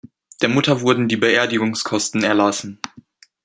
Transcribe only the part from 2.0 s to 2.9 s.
erlassen.